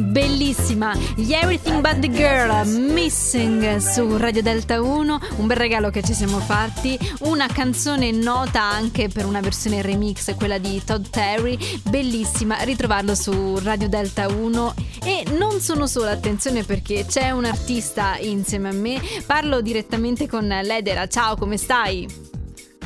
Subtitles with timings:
[0.00, 6.02] Bellissima, gli Everything But The Girl, Missing su Radio Delta 1, un bel regalo che
[6.02, 11.58] ci siamo fatti, una canzone nota anche per una versione remix, quella di Todd Terry,
[11.82, 18.16] bellissima, ritrovarlo su Radio Delta 1 e non sono sola, attenzione perché c'è un artista
[18.18, 22.06] insieme a me, parlo direttamente con Ledera, ciao come stai?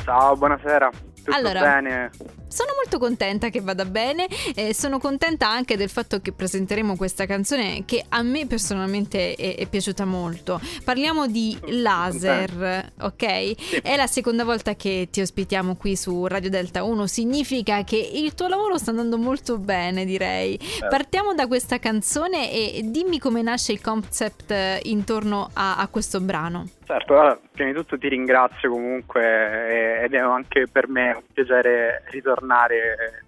[0.03, 0.89] Ciao, buonasera,
[1.23, 2.09] tutto allora, bene?
[2.53, 7.25] Sono molto contenta che vada bene e sono contenta anche del fatto che presenteremo questa
[7.25, 10.61] canzone che a me personalmente è, è piaciuta molto.
[10.83, 13.55] Parliamo di Laser, ok?
[13.57, 13.77] Sì.
[13.77, 18.35] È la seconda volta che ti ospitiamo qui su Radio Delta 1, significa che il
[18.35, 20.59] tuo lavoro sta andando molto bene, direi.
[20.59, 20.89] Certo.
[20.89, 26.21] Partiamo da questa canzone e dimmi come nasce il concept eh, intorno a, a questo
[26.21, 26.67] brano.
[26.85, 31.23] Certo, allora, prima di tutto ti ringrazio comunque eh, ed è anche per me un
[31.33, 32.42] piacere ritornare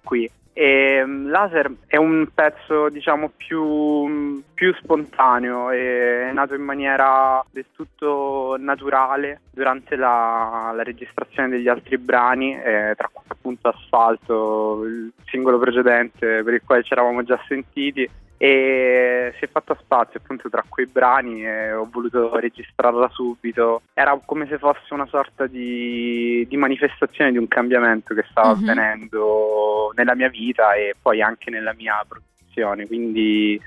[0.04, 0.30] qui.
[0.58, 7.66] E, mm, Laser è un pezzo diciamo più, più spontaneo, è nato in maniera del
[7.74, 15.12] tutto naturale durante la, la registrazione degli altri brani, eh, tra cui appunto Asfalto, il
[15.26, 20.50] singolo precedente per il quale ci eravamo già sentiti e si è fatto spazio appunto
[20.50, 23.82] tra quei brani e ho voluto registrarla subito.
[23.94, 28.63] Era come se fosse una sorta di, di manifestazione di un cambiamento che stava Mhm.
[28.63, 33.60] avvenendo nella mia vita e poi anche nella mia produzione, quindi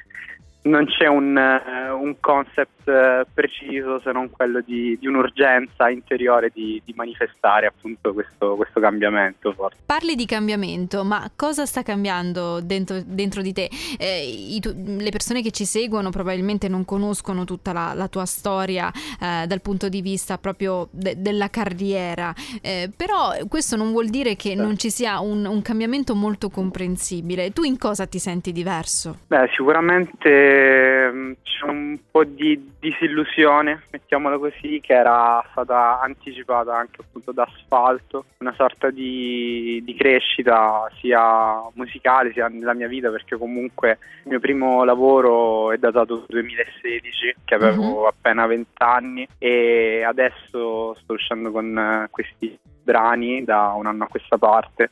[0.62, 6.50] non c'è un, eh, un concept eh, preciso se non quello di, di un'urgenza interiore
[6.52, 9.78] di, di manifestare appunto questo, questo cambiamento forse.
[9.86, 13.70] Parli di cambiamento, ma cosa sta cambiando dentro, dentro di te?
[13.98, 14.60] Eh, i
[14.98, 19.60] le persone che ci seguono probabilmente non conoscono tutta la, la tua storia eh, dal
[19.60, 24.76] punto di vista proprio de- della carriera, Eh, però questo non vuol dire che non
[24.76, 27.52] ci sia un, un cambiamento molto comprensibile.
[27.52, 29.18] Tu in cosa ti senti diverso?
[29.26, 37.00] Beh, sicuramente ehm, c'è un po' di disillusione, mettiamola così, che era stata anticipata anche
[37.00, 43.36] appunto da Asfalto, una sorta di, di crescita sia musicale sia nella mia vita, perché
[43.36, 50.94] comunque il mio primo lavoro è datato 2016, che avevo appena 20 anni e adesso
[50.94, 54.90] sto uscendo con questi brani da un anno a questa parte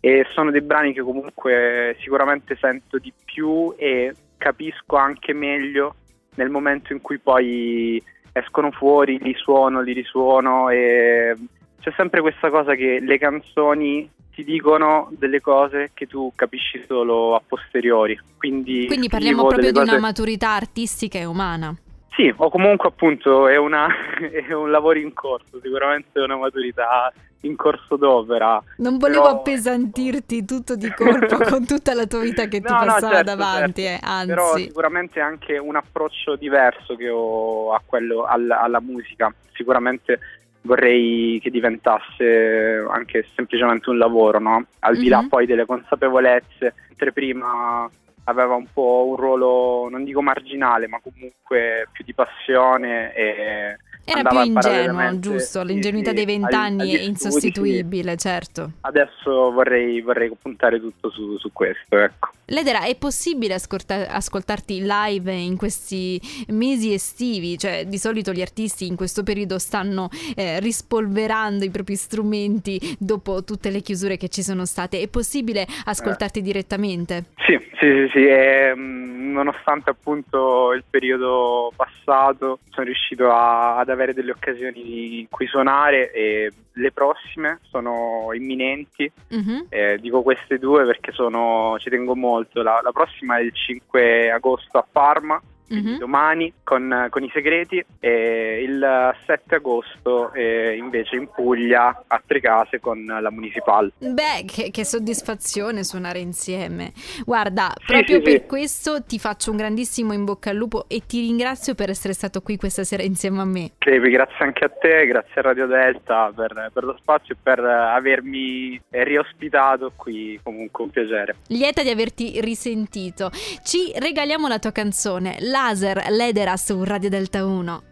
[0.00, 5.94] e sono dei brani che comunque sicuramente sento di più e capisco anche meglio
[6.36, 8.02] nel momento in cui poi
[8.32, 11.36] escono fuori, li suono, li risuono e
[11.80, 17.34] c'è sempre questa cosa che le canzoni ti dicono delle cose che tu capisci solo
[17.34, 18.18] a posteriori.
[18.38, 21.74] Quindi, Quindi parliamo proprio di delle una cose- maturità artistica e umana.
[22.12, 23.86] Sì, o comunque appunto è, una,
[24.48, 27.12] è un lavoro in corso, sicuramente è una maturità
[27.42, 28.62] in corso d'opera.
[28.78, 32.78] Non volevo Però- appesantirti tutto di colpo con tutta la tua vita che ti No,
[32.80, 34.04] no, passava certo, davanti, certo.
[34.06, 34.62] eh, Però anzi.
[34.64, 39.32] sicuramente anche un approccio diverso che ho a quello, al- alla musica.
[39.54, 40.18] Sicuramente
[40.62, 44.66] vorrei che diventasse anche semplicemente un lavoro, no?
[44.80, 45.28] Al di là Mhm.
[45.28, 47.88] poi delle consapevolezze, mentre prima
[48.30, 54.28] aveva un po' un ruolo, non dico marginale, ma comunque più di passione e Era
[54.28, 55.62] più ingenuo, giusto?
[55.62, 58.64] L'ingenuità sì, dei vent'anni è insostituibile, certo.
[58.66, 58.72] sì.
[58.80, 62.30] Adesso vorrei, vorrei puntare tutto su, su questo, ecco.
[62.46, 67.56] Ledera, è possibile ascolta- ascoltarti live in questi mesi estivi?
[67.56, 73.44] Cioè, di solito gli artisti in questo periodo stanno eh, rispolverando i propri strumenti dopo
[73.44, 75.00] tutte le chiusure che ci sono state.
[75.00, 77.26] È possibile ascoltarti direttamente?
[77.50, 83.88] Sì, sì, sì, sì, e, mh, nonostante appunto il periodo passato sono riuscito a- ad
[83.88, 89.66] avere delle occasioni in cui suonare e le prossime sono imminenti, Mhm.
[89.68, 94.30] Eh, dico queste due perché sono, ci tengo molto, la, la prossima è il 5
[94.30, 95.40] agosto a Parma,
[95.70, 95.98] Mhm.
[95.98, 102.80] domani con, con i segreti e il 7 agosto eh, invece in Puglia a Tricase
[102.80, 103.92] con la Municipal.
[103.98, 106.92] Beh, che, che soddisfazione suonare insieme.
[107.24, 108.46] Guarda, Sì, proprio sì, per sì.
[108.46, 112.40] questo ti faccio un grandissimo in bocca al lupo e ti ringrazio per essere stato
[112.42, 113.70] qui questa sera insieme a me.
[113.78, 117.60] Crepi, grazie anche a te, grazie a Radio Delta per, per lo spazio e per
[117.60, 121.36] avermi riospitato qui, comunque un piacere.
[121.48, 123.30] Lieta di averti risentito.
[123.62, 127.82] Ci regaliamo la tua canzone, Laser Ledera su Radio Delta 1.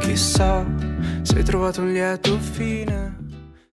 [0.00, 0.66] Chissà
[1.22, 3.16] se hai trovato un lieto fine